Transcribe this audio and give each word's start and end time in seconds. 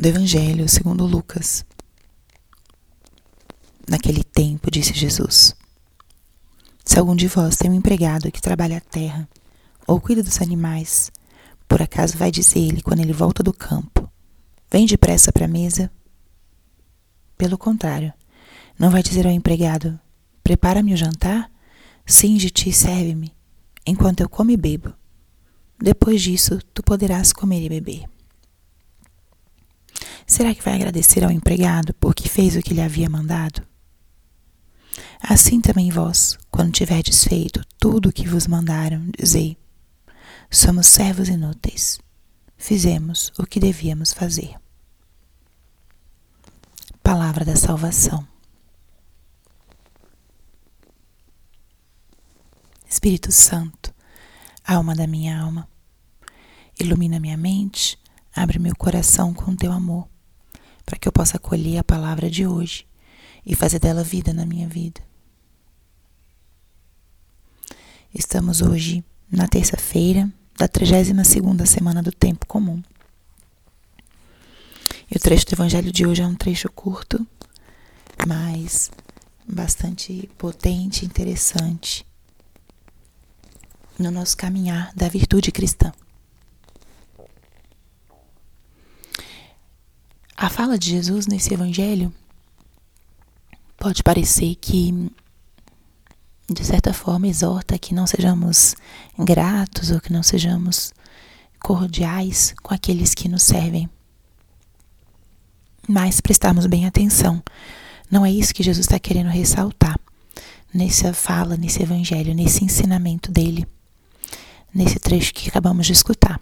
do 0.00 0.08
Evangelho 0.08 0.66
segundo 0.66 1.04
Lucas. 1.04 1.62
Naquele 3.86 4.24
tempo, 4.24 4.70
disse 4.70 4.94
Jesus: 4.94 5.54
Se 6.82 6.98
algum 6.98 7.14
de 7.14 7.28
vós 7.28 7.56
tem 7.56 7.70
um 7.70 7.74
empregado 7.74 8.32
que 8.32 8.40
trabalha 8.40 8.78
a 8.78 8.80
terra 8.80 9.28
ou 9.86 10.00
cuida 10.00 10.22
dos 10.22 10.40
animais, 10.40 11.12
por 11.68 11.82
acaso 11.82 12.16
vai 12.16 12.30
dizer-lhe 12.30 12.80
quando 12.80 13.00
ele 13.00 13.12
volta 13.12 13.42
do 13.42 13.52
campo: 13.52 14.10
Vem 14.70 14.86
depressa 14.86 15.30
para 15.30 15.44
a 15.44 15.48
mesa? 15.48 15.90
Pelo 17.36 17.58
contrário, 17.58 18.10
não 18.78 18.90
vai 18.90 19.02
dizer 19.02 19.26
ao 19.26 19.32
empregado: 19.32 20.00
Prepara-me 20.42 20.94
o 20.94 20.96
jantar, 20.96 21.52
cinge-te 22.06 22.70
e 22.70 22.72
serve-me, 22.72 23.34
enquanto 23.84 24.22
eu 24.22 24.30
como 24.30 24.50
e 24.50 24.56
bebo. 24.56 24.94
Depois 25.78 26.22
disso, 26.22 26.58
tu 26.72 26.82
poderás 26.82 27.34
comer 27.34 27.62
e 27.62 27.68
beber. 27.68 28.19
Será 30.30 30.54
que 30.54 30.62
vai 30.62 30.74
agradecer 30.74 31.24
ao 31.24 31.30
empregado 31.32 31.92
porque 31.94 32.28
fez 32.28 32.54
o 32.54 32.62
que 32.62 32.72
lhe 32.72 32.80
havia 32.80 33.10
mandado? 33.10 33.66
Assim 35.20 35.60
também 35.60 35.90
vós, 35.90 36.38
quando 36.52 36.70
tiverdes 36.70 37.24
feito 37.24 37.66
tudo 37.80 38.08
o 38.08 38.12
que 38.12 38.28
vos 38.28 38.46
mandaram, 38.46 39.10
dizei: 39.18 39.58
Somos 40.48 40.86
servos 40.86 41.28
inúteis. 41.28 41.98
Fizemos 42.56 43.32
o 43.36 43.44
que 43.44 43.58
devíamos 43.58 44.12
fazer. 44.12 44.54
Palavra 47.02 47.44
da 47.44 47.56
salvação. 47.56 48.24
Espírito 52.88 53.32
Santo, 53.32 53.92
alma 54.64 54.94
da 54.94 55.08
minha 55.08 55.40
alma, 55.40 55.68
ilumina 56.78 57.18
minha 57.18 57.36
mente, 57.36 57.98
abre 58.32 58.60
meu 58.60 58.76
coração 58.76 59.34
com 59.34 59.56
teu 59.56 59.72
amor 59.72 60.08
para 60.90 60.98
que 60.98 61.06
eu 61.06 61.12
possa 61.12 61.36
acolher 61.36 61.78
a 61.78 61.84
palavra 61.84 62.28
de 62.28 62.44
hoje 62.44 62.84
e 63.46 63.54
fazer 63.54 63.78
dela 63.78 64.02
vida 64.02 64.32
na 64.32 64.44
minha 64.44 64.68
vida. 64.68 65.00
Estamos 68.12 68.60
hoje 68.60 69.04
na 69.30 69.46
terça-feira 69.46 70.28
da 70.58 70.68
32ª 70.68 71.64
semana 71.64 72.02
do 72.02 72.10
tempo 72.10 72.44
comum. 72.44 72.82
E 75.08 75.16
o 75.16 75.20
trecho 75.20 75.46
do 75.46 75.52
evangelho 75.52 75.92
de 75.92 76.04
hoje 76.04 76.22
é 76.22 76.26
um 76.26 76.34
trecho 76.34 76.68
curto, 76.72 77.24
mas 78.26 78.90
bastante 79.46 80.28
potente 80.36 81.06
interessante 81.06 82.04
no 83.96 84.10
nosso 84.10 84.36
caminhar 84.36 84.92
da 84.96 85.08
virtude 85.08 85.52
cristã. 85.52 85.92
A 90.42 90.48
fala 90.48 90.78
de 90.78 90.88
Jesus 90.88 91.26
nesse 91.26 91.52
evangelho 91.52 92.10
pode 93.76 94.02
parecer 94.02 94.54
que, 94.54 95.12
de 96.48 96.64
certa 96.64 96.94
forma, 96.94 97.28
exorta 97.28 97.78
que 97.78 97.92
não 97.92 98.06
sejamos 98.06 98.74
gratos 99.18 99.90
ou 99.90 100.00
que 100.00 100.10
não 100.10 100.22
sejamos 100.22 100.94
cordiais 101.58 102.54
com 102.62 102.72
aqueles 102.72 103.14
que 103.14 103.28
nos 103.28 103.42
servem. 103.42 103.86
Mas 105.86 106.22
prestarmos 106.22 106.64
bem 106.64 106.86
atenção. 106.86 107.42
Não 108.10 108.24
é 108.24 108.32
isso 108.32 108.54
que 108.54 108.62
Jesus 108.62 108.86
está 108.86 108.98
querendo 108.98 109.28
ressaltar 109.28 110.00
nessa 110.72 111.12
fala, 111.12 111.54
nesse 111.54 111.82
evangelho, 111.82 112.34
nesse 112.34 112.64
ensinamento 112.64 113.30
dele, 113.30 113.68
nesse 114.72 114.98
trecho 114.98 115.34
que 115.34 115.50
acabamos 115.50 115.86
de 115.86 115.92
escutar. 115.92 116.40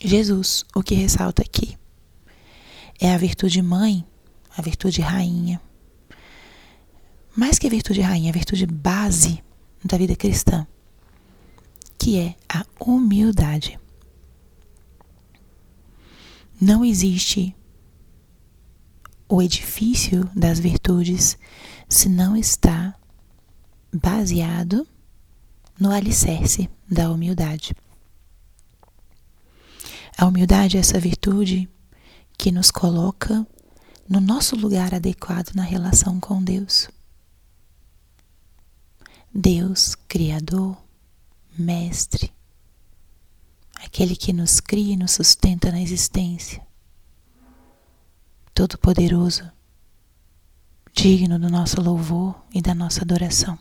Jesus, 0.00 0.64
o 0.72 0.80
que 0.80 0.94
ressalta 0.94 1.42
aqui? 1.42 1.76
É 3.00 3.12
a 3.12 3.18
virtude 3.18 3.62
mãe, 3.62 4.04
a 4.56 4.62
virtude 4.62 5.00
rainha. 5.00 5.60
Mais 7.36 7.58
que 7.58 7.66
a 7.66 7.70
virtude 7.70 8.00
rainha, 8.00 8.30
a 8.30 8.32
virtude 8.32 8.66
base 8.66 9.42
da 9.84 9.96
vida 9.96 10.16
cristã, 10.16 10.66
que 11.98 12.18
é 12.18 12.34
a 12.48 12.64
humildade. 12.80 13.78
Não 16.60 16.84
existe 16.84 17.54
o 19.28 19.40
edifício 19.40 20.28
das 20.34 20.58
virtudes 20.58 21.38
se 21.88 22.08
não 22.08 22.36
está 22.36 22.94
baseado 23.92 24.86
no 25.78 25.92
alicerce 25.92 26.68
da 26.90 27.10
humildade. 27.10 27.74
A 30.16 30.26
humildade 30.26 30.76
é 30.76 30.80
essa 30.80 30.98
virtude 30.98 31.68
que 32.38 32.52
nos 32.52 32.70
coloca 32.70 33.44
no 34.08 34.20
nosso 34.20 34.54
lugar 34.54 34.94
adequado 34.94 35.52
na 35.54 35.64
relação 35.64 36.20
com 36.20 36.42
Deus. 36.42 36.88
Deus, 39.34 39.94
Criador, 40.06 40.80
Mestre, 41.58 42.32
aquele 43.74 44.16
que 44.16 44.32
nos 44.32 44.60
cria 44.60 44.94
e 44.94 44.96
nos 44.96 45.10
sustenta 45.12 45.72
na 45.72 45.80
existência, 45.80 46.64
Todo-Poderoso, 48.54 49.50
digno 50.94 51.38
do 51.38 51.50
nosso 51.50 51.80
louvor 51.80 52.40
e 52.54 52.62
da 52.62 52.74
nossa 52.74 53.02
adoração, 53.02 53.58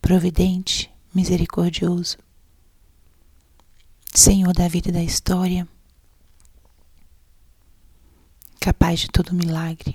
Providente, 0.00 0.92
misericordioso, 1.14 2.18
Senhor 4.14 4.52
da 4.52 4.68
vida 4.68 4.90
e 4.90 4.92
da 4.92 5.02
história, 5.02 5.66
capaz 8.64 9.00
de 9.00 9.08
todo 9.08 9.34
milagre. 9.34 9.94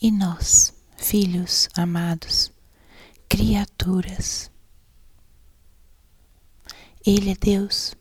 E 0.00 0.10
nós, 0.10 0.74
filhos 0.96 1.68
amados, 1.76 2.52
criaturas, 3.28 4.50
Ele 7.06 7.30
é 7.30 7.36
Deus, 7.36 7.94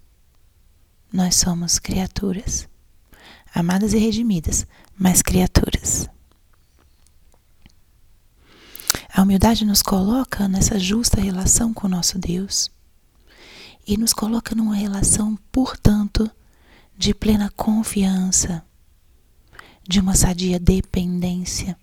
nós 1.14 1.36
somos 1.36 1.78
criaturas, 1.78 2.68
amadas 3.54 3.94
e 3.94 4.00
redimidas, 4.00 4.66
mas 4.98 5.22
criaturas. 5.22 6.10
A 9.14 9.22
humildade 9.22 9.66
nos 9.66 9.84
coloca 9.84 10.48
nessa 10.48 10.80
justa 10.80 11.22
relação 11.22 11.76
com 11.76 11.86
o 11.86 11.92
nosso 11.92 12.18
Deus 12.18 12.72
e 13.86 13.98
nos 13.98 14.14
coloca 14.14 14.56
numa 14.56 14.74
relação, 14.74 15.38
portanto, 15.52 16.28
de 17.02 17.16
plena 17.16 17.50
confiança, 17.56 18.64
de 19.82 20.00
uma 20.00 20.14
sadia 20.14 20.60
dependência 20.60 21.76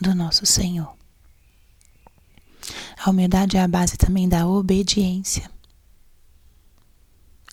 do 0.00 0.14
nosso 0.14 0.46
Senhor. 0.46 0.96
A 2.96 3.10
humildade 3.10 3.58
é 3.58 3.60
a 3.60 3.68
base 3.68 3.98
também 3.98 4.26
da 4.26 4.48
obediência 4.48 5.50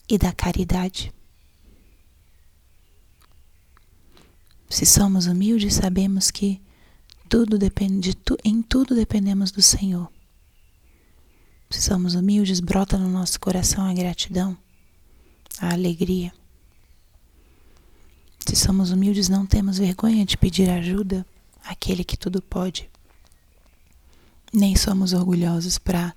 e 0.08 0.18
da 0.18 0.32
caridade. 0.32 1.12
Se 4.70 4.86
somos 4.86 5.26
humildes, 5.26 5.74
sabemos 5.74 6.32
que 6.32 6.62
tudo 7.28 7.58
depende 7.58 8.12
de 8.12 8.16
tu, 8.16 8.38
em 8.46 8.62
tudo 8.62 8.96
dependemos 8.96 9.52
do 9.52 9.62
Senhor. 9.62 10.10
Se 11.70 11.82
somos 11.82 12.16
humildes, 12.16 12.62
brota 12.62 12.98
no 12.98 13.10
nosso 13.10 13.38
coração 13.42 13.86
a 13.86 13.94
gratidão, 13.94 14.58
a 15.60 15.74
alegria. 15.74 16.32
Se 18.46 18.56
somos 18.58 18.92
humildes, 18.92 19.30
não 19.30 19.46
temos 19.46 19.78
vergonha 19.78 20.26
de 20.26 20.38
pedir 20.38 20.70
ajuda 20.70 21.26
àquele 21.64 22.04
que 22.04 22.18
tudo 22.18 22.42
pode. 22.42 22.90
Nem 24.52 24.76
somos 24.76 25.14
orgulhosos 25.14 25.78
para 25.78 26.14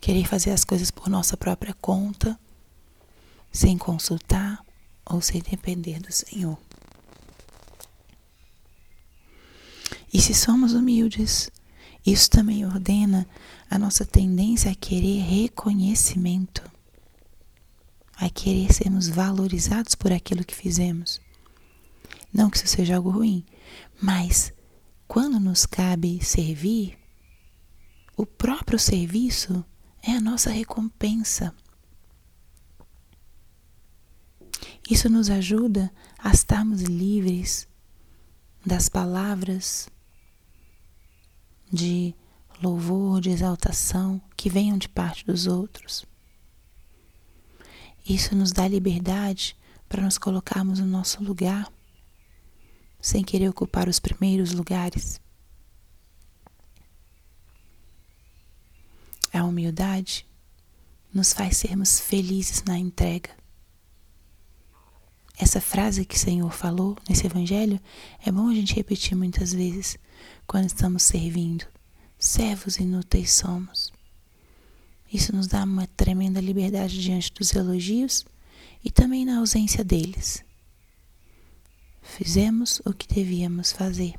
querer 0.00 0.26
fazer 0.26 0.50
as 0.50 0.64
coisas 0.64 0.90
por 0.90 1.08
nossa 1.08 1.36
própria 1.36 1.74
conta, 1.74 2.38
sem 3.50 3.78
consultar 3.78 4.62
ou 5.06 5.20
sem 5.22 5.40
depender 5.40 6.00
do 6.00 6.12
Senhor. 6.12 6.58
E 10.12 10.20
se 10.20 10.34
somos 10.34 10.74
humildes, 10.74 11.50
isso 12.06 12.28
também 12.30 12.66
ordena 12.66 13.26
a 13.70 13.78
nossa 13.78 14.04
tendência 14.04 14.70
a 14.70 14.74
querer 14.74 15.22
reconhecimento, 15.22 16.62
a 18.16 18.28
querer 18.28 18.72
sermos 18.72 19.08
valorizados 19.08 19.94
por 19.94 20.12
aquilo 20.12 20.44
que 20.44 20.54
fizemos. 20.54 21.23
Não 22.34 22.50
que 22.50 22.56
isso 22.56 22.66
seja 22.66 22.96
algo 22.96 23.10
ruim, 23.10 23.46
mas 24.02 24.52
quando 25.06 25.38
nos 25.38 25.64
cabe 25.64 26.22
servir, 26.24 26.98
o 28.16 28.26
próprio 28.26 28.78
serviço 28.78 29.64
é 30.02 30.10
a 30.10 30.20
nossa 30.20 30.50
recompensa. 30.50 31.54
Isso 34.90 35.08
nos 35.08 35.30
ajuda 35.30 35.92
a 36.18 36.32
estarmos 36.32 36.82
livres 36.82 37.68
das 38.66 38.88
palavras 38.88 39.88
de 41.72 42.14
louvor, 42.60 43.20
de 43.20 43.30
exaltação 43.30 44.20
que 44.36 44.50
venham 44.50 44.76
de 44.76 44.88
parte 44.88 45.24
dos 45.24 45.46
outros. 45.46 46.04
Isso 48.06 48.34
nos 48.34 48.52
dá 48.52 48.66
liberdade 48.68 49.56
para 49.88 50.02
nos 50.02 50.18
colocarmos 50.18 50.80
no 50.80 50.86
nosso 50.86 51.22
lugar, 51.22 51.72
sem 53.04 53.22
querer 53.22 53.50
ocupar 53.50 53.86
os 53.86 54.00
primeiros 54.00 54.52
lugares. 54.52 55.20
A 59.30 59.44
humildade 59.44 60.26
nos 61.12 61.34
faz 61.34 61.58
sermos 61.58 62.00
felizes 62.00 62.62
na 62.62 62.78
entrega. 62.78 63.28
Essa 65.36 65.60
frase 65.60 66.06
que 66.06 66.16
o 66.16 66.18
Senhor 66.18 66.50
falou 66.50 66.96
nesse 67.06 67.26
Evangelho 67.26 67.78
é 68.24 68.32
bom 68.32 68.48
a 68.48 68.54
gente 68.54 68.74
repetir 68.74 69.14
muitas 69.14 69.52
vezes 69.52 69.98
quando 70.46 70.64
estamos 70.64 71.02
servindo. 71.02 71.66
Servos 72.18 72.78
inúteis 72.78 73.32
somos. 73.32 73.92
Isso 75.12 75.36
nos 75.36 75.46
dá 75.46 75.62
uma 75.62 75.86
tremenda 75.88 76.40
liberdade 76.40 77.02
diante 77.02 77.34
dos 77.34 77.52
elogios 77.52 78.24
e 78.82 78.90
também 78.90 79.26
na 79.26 79.40
ausência 79.40 79.84
deles. 79.84 80.43
Fizemos 82.04 82.80
o 82.84 82.92
que 82.92 83.12
devíamos 83.12 83.72
fazer, 83.72 84.14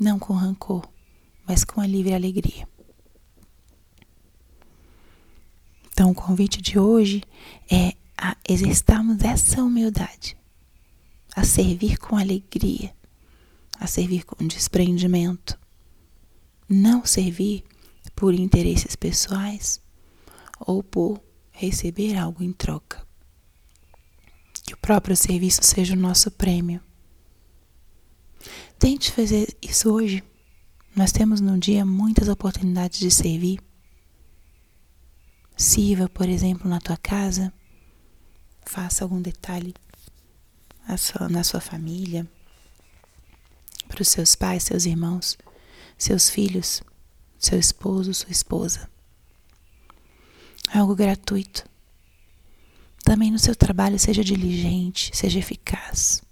não 0.00 0.18
com 0.18 0.32
rancor, 0.32 0.88
mas 1.46 1.64
com 1.64 1.80
a 1.80 1.86
livre 1.86 2.14
alegria. 2.14 2.66
Então, 5.92 6.12
o 6.12 6.14
convite 6.14 6.62
de 6.62 6.78
hoje 6.78 7.22
é 7.70 7.94
a 8.16 8.36
exercitarmos 8.48 9.22
essa 9.22 9.62
humildade, 9.62 10.38
a 11.34 11.44
servir 11.44 11.98
com 11.98 12.16
alegria, 12.16 12.94
a 13.78 13.86
servir 13.86 14.24
com 14.24 14.46
desprendimento, 14.46 15.58
não 16.68 17.04
servir 17.04 17.64
por 18.14 18.32
interesses 18.32 18.94
pessoais 18.94 19.82
ou 20.60 20.82
por 20.82 21.20
receber 21.50 22.16
algo 22.16 22.42
em 22.42 22.52
troca. 22.52 23.07
Próprio 24.88 25.14
serviço 25.14 25.62
seja 25.62 25.92
o 25.92 25.98
nosso 25.98 26.30
prêmio. 26.30 26.80
Tente 28.78 29.12
fazer 29.12 29.54
isso 29.60 29.92
hoje. 29.92 30.24
Nós 30.96 31.12
temos 31.12 31.42
no 31.42 31.58
dia 31.58 31.84
muitas 31.84 32.26
oportunidades 32.26 32.98
de 32.98 33.10
servir 33.10 33.60
Sirva, 35.54 36.08
por 36.08 36.26
exemplo, 36.26 36.70
na 36.70 36.80
tua 36.80 36.96
casa, 36.96 37.52
faça 38.64 39.04
algum 39.04 39.20
detalhe 39.20 39.74
sua, 40.96 41.28
na 41.28 41.44
sua 41.44 41.60
família, 41.60 42.26
para 43.88 44.00
os 44.00 44.08
seus 44.08 44.34
pais, 44.34 44.62
seus 44.62 44.86
irmãos, 44.86 45.36
seus 45.98 46.30
filhos, 46.30 46.82
seu 47.38 47.58
esposo, 47.58 48.14
sua 48.14 48.30
esposa. 48.30 48.88
Algo 50.72 50.96
gratuito. 50.96 51.68
Também 53.08 53.30
no 53.30 53.38
seu 53.38 53.56
trabalho 53.56 53.98
seja 53.98 54.22
diligente, 54.22 55.16
seja 55.16 55.38
eficaz. 55.38 56.22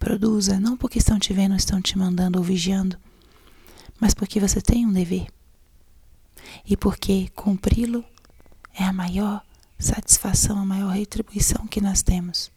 Produza, 0.00 0.58
não 0.58 0.76
porque 0.76 0.98
estão 0.98 1.16
te 1.16 1.32
vendo, 1.32 1.54
estão 1.54 1.80
te 1.80 1.96
mandando 1.96 2.40
ou 2.40 2.44
vigiando, 2.44 2.98
mas 4.00 4.14
porque 4.14 4.40
você 4.40 4.60
tem 4.60 4.84
um 4.84 4.92
dever. 4.92 5.28
E 6.66 6.76
porque 6.76 7.28
cumpri-lo 7.36 8.04
é 8.74 8.82
a 8.82 8.92
maior 8.92 9.44
satisfação, 9.78 10.58
a 10.58 10.64
maior 10.64 10.90
retribuição 10.90 11.68
que 11.68 11.80
nós 11.80 12.02
temos. 12.02 12.50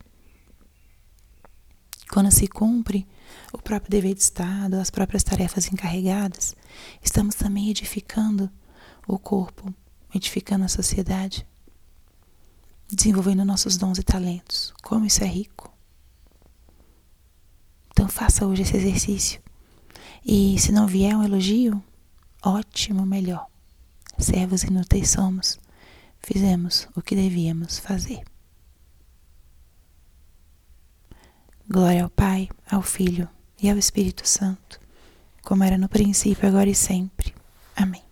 Quando 2.09 2.31
se 2.31 2.47
cumpre 2.47 3.07
o 3.53 3.59
próprio 3.59 3.91
dever 3.91 4.15
de 4.15 4.21
Estado, 4.21 4.77
as 4.77 4.89
próprias 4.89 5.21
tarefas 5.23 5.71
encarregadas, 5.71 6.55
estamos 6.99 7.35
também 7.35 7.69
edificando 7.69 8.49
o 9.07 9.19
corpo, 9.19 9.71
edificando 10.15 10.65
a 10.65 10.67
sociedade, 10.67 11.45
desenvolvendo 12.95 13.45
nossos 13.45 13.77
dons 13.77 13.97
e 13.97 14.03
talentos. 14.03 14.73
Como 14.83 15.05
isso 15.05 15.23
é 15.23 15.27
rico! 15.27 15.71
Então 17.91 18.07
faça 18.07 18.45
hoje 18.45 18.61
esse 18.61 18.77
exercício. 18.77 19.41
E 20.25 20.57
se 20.59 20.71
não 20.71 20.87
vier 20.87 21.15
um 21.15 21.23
elogio, 21.23 21.83
ótimo, 22.43 23.05
melhor. 23.05 23.47
Servos 24.17 24.63
inúteis 24.63 25.09
somos 25.09 25.59
fizemos 26.21 26.87
o 26.95 27.01
que 27.01 27.15
devíamos 27.15 27.79
fazer. 27.79 28.21
Glória 31.67 32.03
ao 32.03 32.09
Pai, 32.09 32.49
ao 32.69 32.81
Filho 32.81 33.27
e 33.61 33.69
ao 33.69 33.77
Espírito 33.77 34.27
Santo, 34.27 34.79
como 35.41 35.63
era 35.63 35.77
no 35.77 35.89
princípio, 35.89 36.47
agora 36.47 36.69
e 36.69 36.75
sempre. 36.75 37.33
Amém. 37.75 38.03